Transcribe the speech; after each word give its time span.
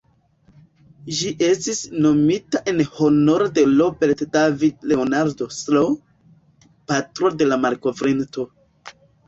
Ĝi 1.17 1.33
estis 1.47 1.81
nomita 2.05 2.61
en 2.71 2.81
honoro 2.95 3.51
de 3.59 3.67
"Robert 3.75 4.25
David 4.39 4.89
Leonard 4.95 5.45
Sr.", 5.61 5.87
patro 6.95 7.35
de 7.43 7.51
la 7.55 7.63
malkovrinto. 7.69 8.51